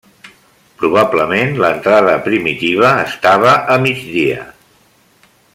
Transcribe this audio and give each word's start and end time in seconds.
Probablement 0.83 1.53
l'entrada 1.65 2.17
primitiva 2.29 2.91
estava 3.05 3.55
a 3.77 3.79
migdia. 3.87 4.51